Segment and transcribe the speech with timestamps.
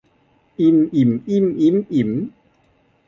[0.59, 2.11] อิม อิ่ม อิ้ม อิ๊ม อิ๋ม